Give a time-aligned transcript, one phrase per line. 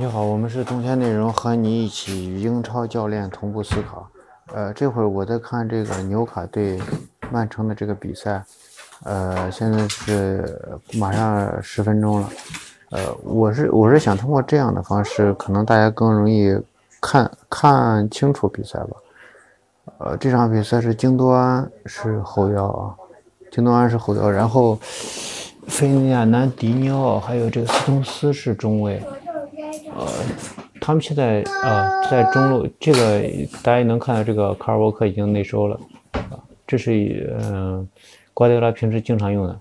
[0.00, 4.08] 你好，我们是冬天内容，和你一起与英超教练同步思考。
[4.54, 6.78] 呃，这会儿我在看这个纽卡对
[7.32, 8.40] 曼城的这个比赛，
[9.02, 10.56] 呃，现在是
[10.94, 12.30] 马上十分钟了。
[12.90, 16.56] 呃，我是我是想通过这样的方式，可能大家更容易
[17.00, 18.96] 看看清楚比赛吧。
[19.98, 22.94] 呃，这场比赛是京多安是后腰啊，
[23.50, 24.78] 京多安是后腰，然后
[25.66, 29.02] 费亚南迪尼奥还有这个斯通斯是中卫。
[29.98, 30.06] 呃，
[30.80, 33.20] 他们现在啊在中路，这个
[33.64, 35.78] 大家能看到，这个卡尔沃克已经内收了
[36.12, 37.86] 啊，这是嗯
[38.32, 39.60] 瓜迪奥拉平时经常用的。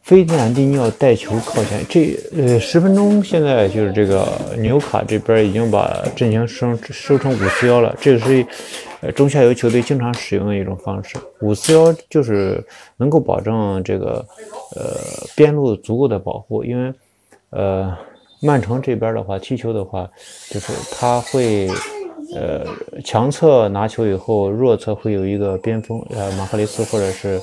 [0.00, 4.26] 费迪南蒂尼奥带球靠前，这呃十分钟现在就是这个
[4.56, 8.46] 纽卡这边已经把阵型升收成五四幺了，这个是
[9.02, 11.16] 呃中下游球队经常使用的一种方式。
[11.40, 12.64] 五四幺就是
[12.96, 14.24] 能够保证这个
[14.74, 14.96] 呃
[15.36, 16.94] 边路足够的保护，因为
[17.50, 17.94] 呃。
[18.40, 20.08] 曼城这边的话，踢球的话，
[20.50, 21.68] 就是他会，
[22.34, 22.66] 呃，
[23.02, 27.40] 强侧拿球以后，弱侧会有一个边锋，呃，马赫雷斯或者是，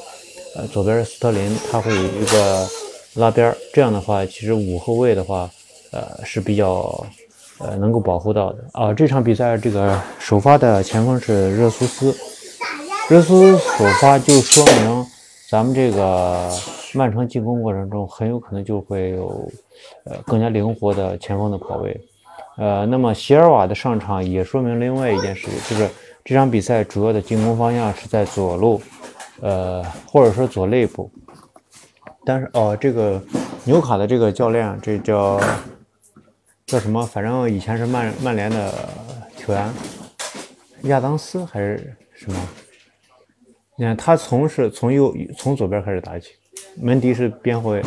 [0.55, 2.67] 呃，左边斯特林，他会有一个
[3.15, 5.49] 拉边这样的话，其实五后卫的话，
[5.91, 7.05] 呃，是比较，
[7.59, 8.93] 呃，能够保护到的啊。
[8.93, 12.15] 这场比赛这个首发的前锋是热苏斯，
[13.09, 15.05] 热苏斯首发就说明
[15.49, 16.49] 咱们这个。
[16.93, 19.51] 曼城进攻过程中很有可能就会有，
[20.05, 21.99] 呃，更加灵活的前锋的跑位，
[22.57, 25.89] 呃，那么席尔瓦的上场也说明另外一件事情，就是
[26.23, 28.81] 这场比赛主要的进攻方向是在左路，
[29.41, 31.09] 呃，或者说左肋部。
[32.25, 33.21] 但是哦，这个
[33.65, 35.39] 纽卡的这个教练，这叫
[36.65, 37.05] 叫什么？
[37.05, 38.87] 反正以前是曼曼联的
[39.35, 39.73] 球员，
[40.83, 42.39] 亚当斯还是什么？
[43.75, 46.29] 你看他从是从右从左边开始打起。
[46.75, 47.81] 门迪是边后卫，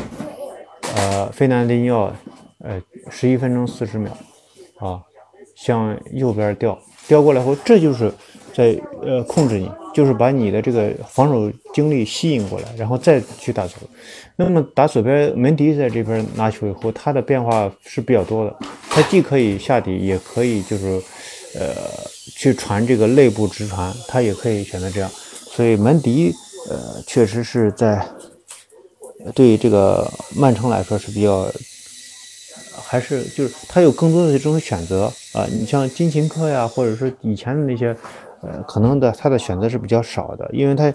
[0.94, 2.12] 呃，费南迪尼奥，
[2.60, 4.16] 呃，十一分钟四十秒，
[4.78, 5.02] 啊，
[5.54, 8.12] 向右边调，调过来后，这就是
[8.54, 13.76] 在呃控制你，就是把你的这个防守精力吸引过来，然后再去打球。
[14.36, 18.56] 那么打左边，门迪在这边拿球以后，他的变化是比较多的，
[18.88, 21.02] 他既可以下底，也可以就是
[21.58, 21.74] 呃
[22.36, 25.10] 去传这个内部直传，他也可以选择这样。
[25.10, 26.32] 所以门迪
[26.70, 28.06] 呃确实是在。
[29.34, 31.46] 对于这个曼城来说是比较，
[32.74, 37.96] 还是就是他有更多的这种选择啊，你像金琴科呀，或者说以前的那些，
[38.42, 40.92] 呃，可能的他的选择是比较少的，因为他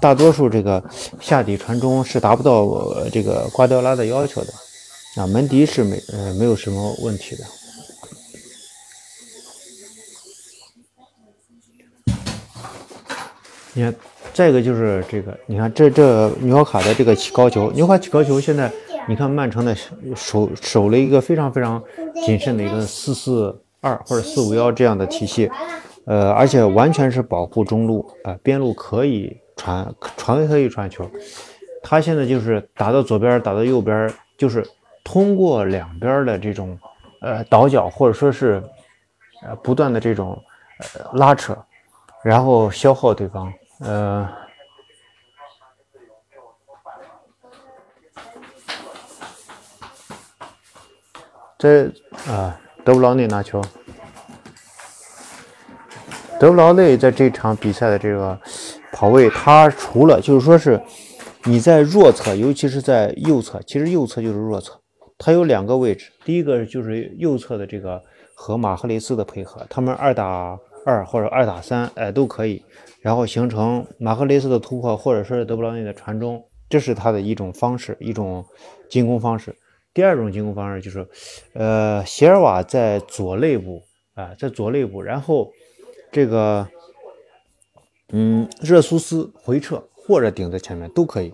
[0.00, 0.82] 大多数这个
[1.20, 4.52] 下底传中是达不到这个瓜迪奥拉的要求的
[5.16, 7.44] 啊，门迪是没呃没有什么问题的，
[13.74, 13.94] 你看。
[14.32, 18.70] 再一个就是这个，你看这这纽卡的这个起高球，纽卡起高球，现在
[19.08, 19.76] 你看曼城的
[20.14, 21.82] 守守了一个非常非常
[22.24, 25.50] 谨慎的一个四四二或者四五幺这样的体系，
[26.06, 31.10] 呃，而且完全是保护中路啊，边路可以传传可以传球，
[31.82, 34.64] 他现在就是打到左边，打到右边，就是
[35.04, 36.78] 通过两边的这种
[37.20, 38.62] 呃倒脚或者说是
[39.42, 40.40] 呃不断的这种
[40.78, 41.56] 呃拉扯，
[42.22, 43.52] 然后消耗对方。
[43.80, 44.28] 呃，
[51.58, 51.86] 这
[52.28, 53.62] 啊，德布劳内拿球。
[56.38, 58.38] 德布劳内在这场比赛的这个
[58.92, 60.78] 跑位，他除了就是说是
[61.44, 64.78] 你在弱侧，尤其是在右侧，其实右侧就是弱侧，
[65.16, 66.12] 他有两个位置。
[66.22, 68.02] 第一个就是右侧的这个
[68.34, 72.62] 和马赫雷斯的配合，他们二打二或者二打三，哎，都可以。
[73.00, 78.44] 然后形成马赫雷斯的突破，或者说是德布劳内的传中，这是他的一种方式，一种
[78.90, 79.56] 进攻方式。
[79.94, 81.08] 第二种进攻方式就是，
[81.54, 83.82] 呃，席尔瓦在左肋部
[84.14, 85.50] 啊，在左肋部，然后
[86.12, 86.68] 这个，
[88.10, 91.32] 嗯，热苏斯回撤或者顶在前面都可以。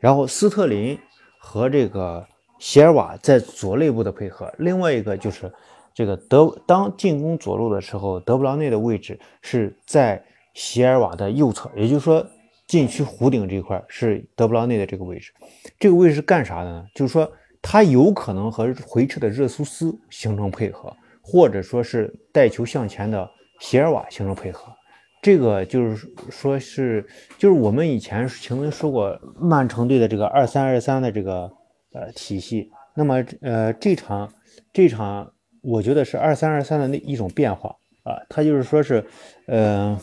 [0.00, 0.98] 然后斯特林
[1.38, 2.26] 和这个
[2.58, 4.52] 席尔瓦在左肋部的配合。
[4.58, 5.52] 另外一个就是
[5.94, 10.24] 这个德当进攻左路的时候，德布劳内的位置是在。
[10.54, 12.26] 席尔瓦的右侧，也就是说
[12.66, 15.32] 禁区弧顶这一块是德布劳内的这个位置。
[15.78, 16.84] 这个位置是干啥的呢？
[16.94, 23.28] 就是说他有可能和回撤的热苏斯形成配合，或者说是带球向前的
[23.60, 24.72] 席尔瓦形成配合。
[25.20, 27.06] 这个就是说是，
[27.38, 31.50] 就是我们以前曾经说过曼城队的这个二三二三的这个
[31.92, 32.70] 呃体系。
[32.94, 34.32] 那么呃这场
[34.72, 35.32] 这场
[35.62, 39.04] 我觉得是二三二三的那一种变化啊，它就是说是
[39.46, 39.98] 嗯。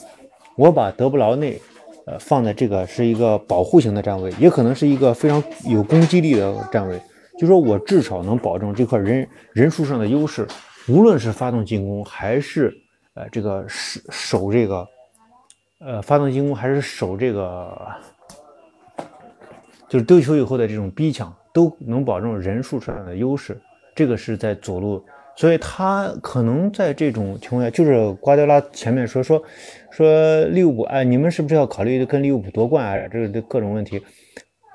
[0.59, 1.57] 我把德布劳内，
[2.05, 7.01] 呃，放在这个是一个保护型的站位，也可能是一个非常有攻击力的站位。
[7.37, 10.45] 就说我至少能保证这块人人数上的优势，
[10.89, 12.75] 无论是发动进攻还是
[13.13, 14.85] 呃这个守守这个
[15.79, 17.87] 呃发动进攻还是守这个，
[19.87, 23.57] 就是丢球以后的这种逼抢，都能保证人数上的优势。
[23.95, 25.01] 这个是在左路。
[25.39, 29.41] 所以他可能在这种情况下，就是瓜迪拉前面说说
[29.89, 33.07] 说利物浦，哎，你们是不是要考虑跟利物浦夺冠啊？
[33.07, 34.01] 这个各种问题，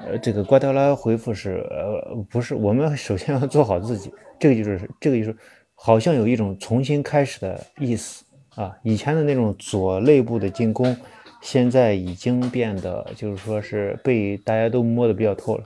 [0.00, 5.36] 呃，这个瓜迪拉回复是，呃，不是，我们首先要做好自己，这个就是这个就是
[5.74, 8.24] 好像有一种重新开始的意思
[8.54, 8.74] 啊。
[8.82, 10.96] 以前的那种左内部的进攻，
[11.42, 15.64] 现在已经变得就是说是被大家都摸得比较透了，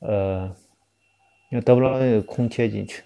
[0.00, 0.50] 呃，
[1.52, 3.04] 要得不到那个空切进去。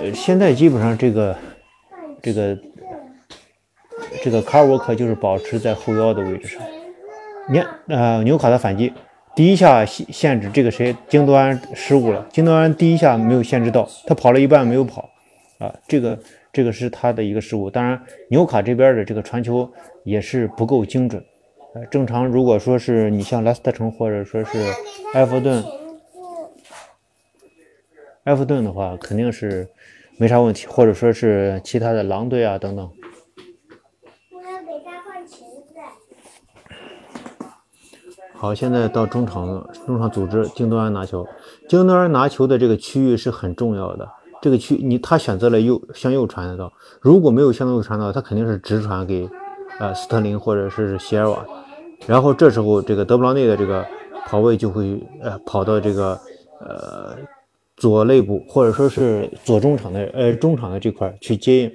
[0.00, 1.36] 呃，现在基本上这个
[2.22, 2.58] 这个
[4.22, 6.62] 这个卡尔沃克就是保持在后腰的位置上。
[7.50, 8.90] 你看，呃，纽卡的反击，
[9.36, 12.26] 第一下限限制这个谁，京多安失误了。
[12.32, 15.06] 京多安第一下没有限制到，他跑了一半没有跑，
[15.58, 16.18] 啊，这个
[16.50, 17.68] 这个是他的一个失误。
[17.68, 18.00] 当然，
[18.30, 19.70] 纽卡这边的这个传球
[20.04, 21.22] 也是不够精准。
[21.74, 24.64] 呃，正常如果说是你像莱斯特城或者说是
[25.12, 25.62] 埃弗顿。
[28.24, 29.66] 埃弗顿的话肯定是
[30.20, 32.86] 没啥问题，或者说是其他的狼队啊等等。
[34.30, 35.74] 我要给他换裙子。
[38.34, 41.26] 好，现在到中场了，中场组织京多安拿球。
[41.70, 44.06] 京多安拿球的这个区域是很重要的。
[44.42, 46.70] 这个区你他选择了右向右传的道，
[47.00, 49.26] 如果没有向右传道，他肯定是直传给
[49.78, 51.42] 呃斯特林或者是席尔瓦。
[52.06, 53.86] 然后这时候这个德布劳内的这个
[54.26, 56.20] 跑位就会呃跑到这个
[56.60, 57.16] 呃。
[57.80, 61.72] 左肋部或者说是左中场的呃中场的这块去接应，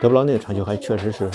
[0.00, 1.30] 德布劳内的传球还确实是。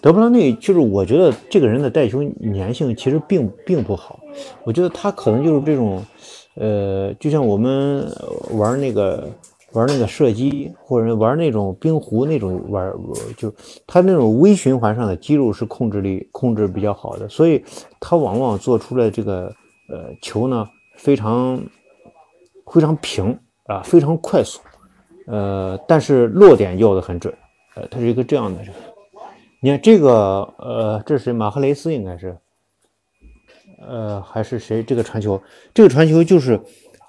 [0.00, 4.18] 德布劳内就是我觉得这个人的带球粘性其实并并不好，
[4.64, 6.04] 我觉得他可能就是这种，
[6.56, 8.06] 呃，就像我们
[8.50, 9.30] 玩那个。
[9.74, 12.92] 玩那个射击，或者玩那种冰壶那种玩，
[13.36, 13.52] 就
[13.88, 17.64] 他那种微循环上的肌肉是控制力控制比较好的，所以
[17.98, 19.52] 他往往做出来这个
[19.88, 20.64] 呃球呢
[20.96, 21.60] 非常
[22.70, 23.36] 非常平
[23.66, 24.60] 啊，非常快速，
[25.26, 27.34] 呃，但是落点要的很准，
[27.74, 28.60] 呃，他是一个这样的。
[29.60, 32.38] 你看这个呃，这是马赫雷斯应该是，
[33.84, 34.84] 呃，还是谁？
[34.84, 35.42] 这个传球，
[35.74, 36.60] 这个传球就是。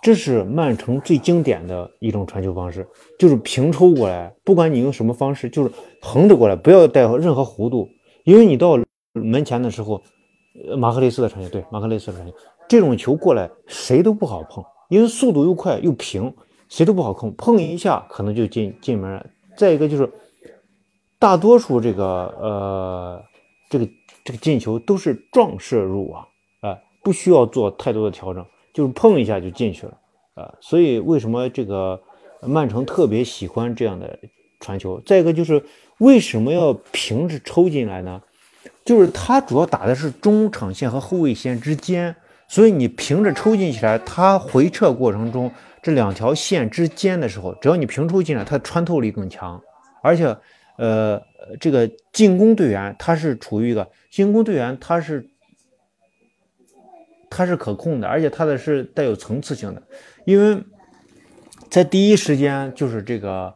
[0.05, 2.87] 这是曼城最经典的一种传球方式，
[3.17, 7.89] 就是平抽过来，不管你用什么方式，就是横着过来，不要带任何弧度，
[8.23, 8.77] 因为你到
[9.13, 9.99] 门前的时候，
[10.77, 12.35] 马克雷斯的传球，对，马克雷斯的传球，
[12.69, 16.31] 这种球过来谁都不好碰，因为速度又快又平，
[16.69, 19.25] 谁都不好碰，碰一下可能就进进门了。
[19.57, 20.07] 再一个就是，
[21.17, 22.05] 大多数这个
[22.39, 23.23] 呃
[23.71, 23.89] 这个
[24.23, 26.21] 这个进球都是撞射入网，
[26.61, 28.45] 啊，不需要做太多的调整。
[28.75, 29.97] 就是碰一下就进去了
[30.33, 31.97] 啊，所以为什么这个
[32.41, 34.19] 曼城特别喜欢这样的
[34.59, 34.99] 传球？
[35.05, 35.63] 再一个就是
[35.99, 38.21] 为什么要平着抽进来呢？
[38.83, 42.13] 就是他主要打的是中场线和后卫线之间，
[42.49, 45.49] 所以你平着抽进起来，他回撤过程中
[45.81, 49.57] 这两条线之间的时候，只要你平抽进来，它穿透力更强，
[50.03, 50.35] 而且
[50.77, 51.21] 呃，
[51.61, 55.25] 这个进攻队员他是处于一个进攻队员他是。
[57.29, 59.81] 它是可控的，而且它的是带有层次性的，
[60.25, 60.61] 因为
[61.69, 63.53] 在第一时间就是这个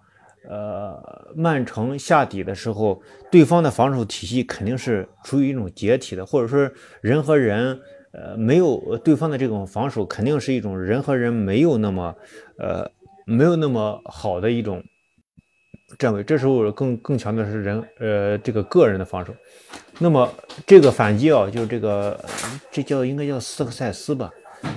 [0.49, 6.69] 呃曼城下底的时候，对方的防守体系肯定是处于一种解体的，或者说
[7.01, 7.79] 人和人
[8.11, 12.15] 呃没有对方的这种防守肯定是一种人和人没有那么
[12.57, 12.91] 呃
[13.25, 14.83] 没有那么好的一种。
[15.97, 19.33] 站位，这时候更更强的是人，呃，这个个人的防守。
[19.97, 20.29] 那么
[20.65, 22.17] 这个反击啊，就是这个，
[22.71, 24.31] 这叫应该叫斯科塞斯吧？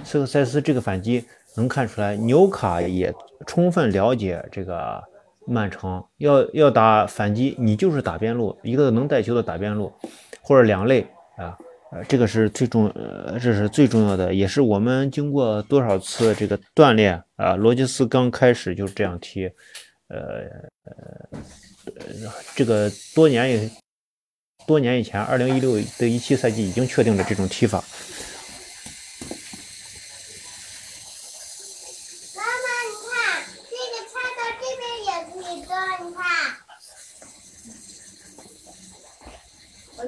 [0.04, 1.24] 斯科塞斯这个反击
[1.56, 3.12] 能看出来，纽卡也
[3.46, 5.02] 充分了解这个
[5.46, 9.92] 曼城要要打反击，你就是打边路，一个能带球的打边路，
[10.40, 11.02] 或者两类
[11.36, 11.56] 啊，
[11.92, 19.50] 呃，这个是最重，呃，这是最重要的，也是我们经过多少次这个锻炼啊，罗杰斯刚开始就这样踢。
[20.08, 20.18] 呃
[20.84, 21.28] 呃，
[22.54, 23.70] 这个多年以
[24.66, 27.82] 多年以前，二零一六的一七赛季已经确定了这种踢法。
[32.36, 32.48] 妈妈，
[32.88, 35.72] 你看这个插到这边也可以做，
[36.06, 36.22] 你看。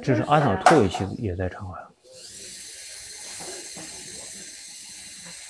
[0.03, 1.84] 这是阿瑙托维奇也在场啊。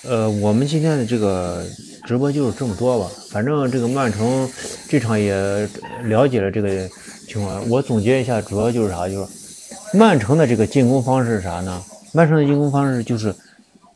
[0.07, 1.63] 呃，我们今天的这个。
[2.05, 4.47] 直播就是这么多吧，反正这个曼城
[4.87, 5.67] 这场也
[6.03, 6.87] 了解了这个
[7.27, 7.67] 情况。
[7.67, 9.09] 我总结一下，主要就是啥？
[9.09, 11.81] 就是曼城的这个进攻方式是啥呢？
[12.13, 13.33] 曼城的进攻方式就是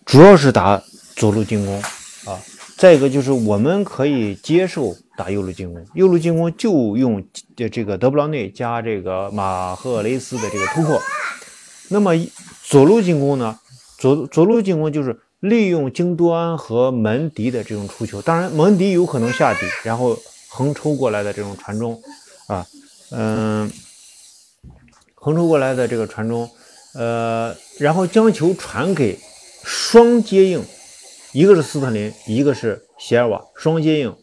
[0.05, 0.81] 主要是打
[1.15, 1.79] 左路进攻
[2.25, 2.41] 啊，
[2.77, 7.23] 再一个就是我们可以接受打右路进攻，右路进攻就用
[7.71, 10.99] 这个德布劳内加这个马赫雷斯的这个突破。
[11.89, 12.13] 那么
[12.63, 13.59] 左路进攻呢？
[13.99, 20.17] 左左路进攻就是利用京多安和门迪的这种出球，当然门迪有可能下底，然后
[20.49, 22.01] 横抽过来的这种传中
[22.47, 22.67] 啊，
[23.11, 23.71] 嗯，
[25.15, 26.49] 横抽过来的这个传中，
[26.93, 29.17] 呃，然后将球传给
[29.63, 30.63] 双接应，
[31.31, 34.15] 一个是斯特林，一个是席尔瓦，双接应，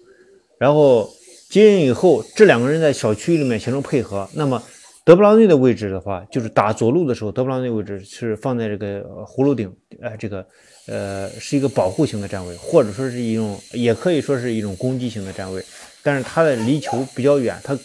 [0.58, 1.10] 然后
[1.48, 4.62] 接应以后，这两个人在小区里面形成配合，那么。
[5.04, 10.44] 德布劳内的位置的话，就是打左路的时候，德布劳内位置是放在这个葫芦顶，呃，这个
[10.86, 15.64] 呃是一个保护型的站位，或者说是一种，也可以说是一种攻击型的站位。
[16.02, 17.76] 但是他的离球比较远，他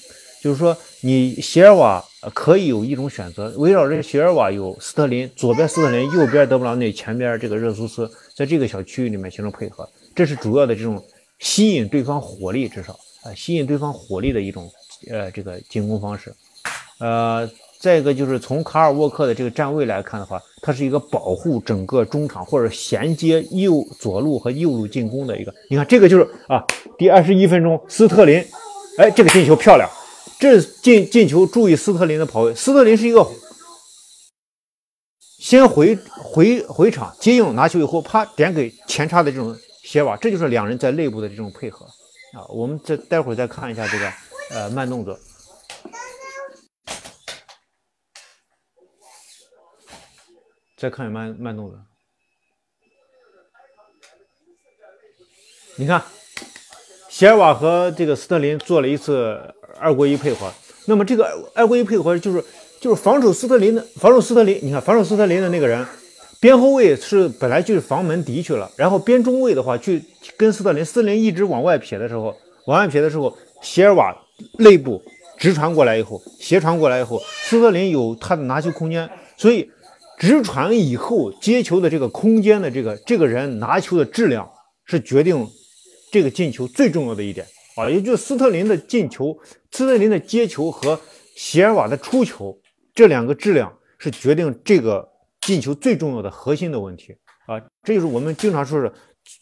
[0.42, 2.04] 就是说你席尔瓦
[2.34, 11.04] 可以有一种选择，围绕着席尔瓦有斯特林，左边斯特林，右边德布劳内，前边这个热苏斯，在这个小区域里面形成配合，这是主要的这种
[11.40, 12.94] 吸引对方火力，至少
[13.24, 14.72] 啊吸引对方火力的一种
[15.10, 16.32] 呃这个进攻方式。
[17.00, 17.50] 呃，
[17.82, 25.52] 再一个就是从卡尔沃克的这个站位来看的话，他是一个保护整个中场或者衔接右左路和右路进攻的一个。
[25.68, 26.64] 你看这个就是啊，
[26.96, 28.38] 第二十一分钟，斯特林，
[29.00, 29.90] 哎，这个进球漂亮，
[30.40, 33.28] 这进进球，注意斯特林的跑位，斯特林是一个
[35.40, 41.84] 先回回回场接应拿球以后，啪点给前插的这种鞋瓦，这就是两人在内部的这种配合
[42.34, 42.46] 啊。
[42.54, 44.08] 我们再待会儿再看一下这个
[44.52, 45.18] 呃慢动作。
[50.82, 51.78] 再看慢慢动作，
[55.76, 56.02] 你看，
[57.08, 59.40] 席尔瓦和这个斯特林做了一次
[59.80, 60.52] 二过一配合。
[60.88, 62.44] 那么这个二过一配合就是
[62.80, 64.60] 就是防守斯特林的防守斯特林。
[64.64, 65.86] 你看防守斯特林的那个人，
[66.40, 70.04] 边后卫是本来就是防门敌去了，然后边中卫的话去
[70.36, 72.36] 跟斯特林，斯特林一直往外撇的时候，
[72.66, 74.20] 往外撇的时候，席尔瓦
[74.58, 75.00] 内部
[75.38, 79.08] 直传过来以后，斜传过来以后，斯特林有他的拿球空间，
[79.38, 79.70] 所以。
[80.22, 84.48] 直传以后接球的这个空间的这个这个人拿球的质量
[84.86, 85.48] 是决定
[86.12, 87.44] 这个进球最重要的一点。
[87.76, 89.36] 啊，也就是斯特林的进球、
[89.72, 91.00] 斯特林的接球和
[91.36, 92.56] 席尔瓦的出球
[92.94, 95.10] 这两个质量是决定这个
[95.40, 97.18] 进球最重要的核心的问题。
[97.48, 98.94] 啊，这就是我们经常说的，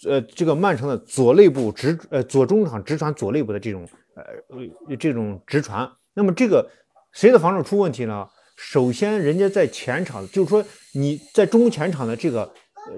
[0.07, 6.65] 呃，这个曼城的左内部直呃左中场直传左内部的这种呃这种直传，那么这个
[7.12, 8.25] 谁的防守出问题呢？
[8.62, 12.54] 首先，人家在前场，就是说你在中前场的这个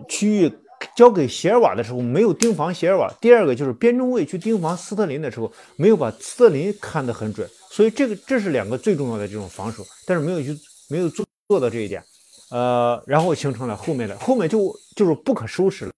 [0.10, 0.52] 区域
[0.96, 3.14] 交给席尔瓦的时候，没有盯防席尔瓦。
[3.22, 7.48] 第二个就是边中卫去盯防斯特林的时候，没有把斯特林看得很准。
[7.70, 12.04] 所以这个这是两个最重要的这种防守，但是没有去没有做做到这一点，
[12.50, 15.92] 呃，然后形成了后面的后面就就是不可收拾了，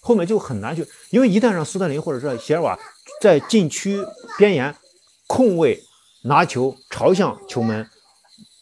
[0.00, 2.78] 后面就很难去，因为一旦让斯特林或者说席尔瓦
[3.20, 4.02] 在禁区
[4.38, 4.74] 边沿
[5.26, 5.78] 空位
[6.24, 7.86] 拿球朝向球门。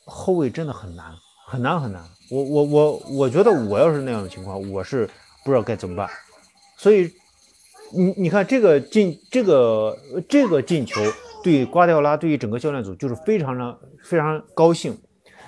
[0.05, 1.07] 后卫真的很难，
[1.47, 2.03] 很难很难。
[2.31, 5.07] 我我我我觉得我要是那样的情况，我是
[5.45, 6.09] 不知道该怎么办。
[6.79, 7.11] 所以
[7.93, 9.97] 你你看这个进这个
[10.29, 11.01] 这个进球，
[11.43, 14.99] 对瓜迪奥拉对于整个教练组就是非常的非常高兴，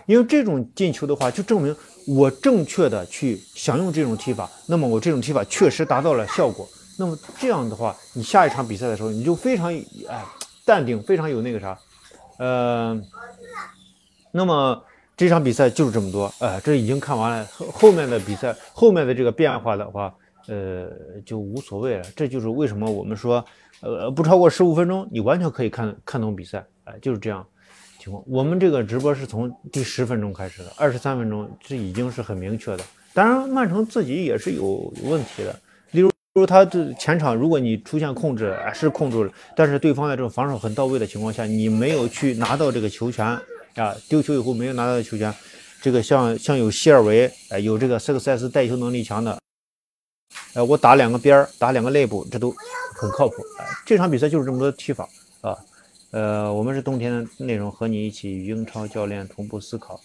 [0.07, 1.75] 因为这种进球的话，就证明
[2.07, 6.69] 我正确的去想用这种踢法，那么我这种踢法确实达到了效果。
[6.99, 9.75] 那么这样的话，你下一场比赛的时候，你就非常
[10.09, 10.25] 哎
[10.65, 11.79] 淡定，非常有那个啥，
[12.39, 12.99] 呃。
[14.37, 14.85] 那么
[15.17, 17.47] 这场比赛就是这么多，呃，这已经看完了。
[17.47, 20.15] 后后面的比赛，后面的这个变化的话，
[20.47, 20.91] 呃，
[21.25, 22.05] 就无所谓了。
[22.15, 23.43] 这就是为什么我们说，
[23.81, 27.47] 呃，不超过十五分钟，你完全可以看看懂比赛，哎，就是这样
[27.99, 28.23] 情况。
[28.27, 32.85] 我们这个直播是从第十分钟开始的，二十三分钟，这已经是很明确的。
[33.15, 35.59] 当然，曼城自己也是有问题的，
[35.93, 36.03] 例
[36.35, 43.39] 如，他的前场，如果你出现控制，是控制了，但是对方的这种防守很到位的情况下，你没有去拿到这个球权。
[43.77, 45.33] 啊，丢球以后没有拿到球权，
[45.83, 49.39] 这个像像有希尔维，哎，有这个塞克塞斯带球能力强的，
[50.55, 52.55] 呃，我打两个边儿，打两个内部，这都
[52.95, 53.35] 很靠谱。
[53.85, 55.07] 这场比赛就是这么多踢法
[55.43, 55.57] 啊，
[56.11, 60.01] 呃，我们是冬天的内容，和你一起与英超教练同步思考，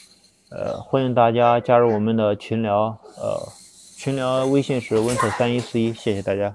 [0.49, 3.41] 呃，欢迎大家加入我们的群聊，呃，
[3.95, 6.53] 群聊微信是温特三一四一，谢谢大家。